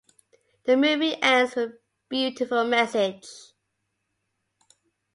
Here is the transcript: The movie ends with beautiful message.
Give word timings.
The 0.63 0.75
movie 0.77 1.21
ends 1.21 1.55
with 1.55 1.73
beautiful 2.09 2.65
message. 2.65 3.27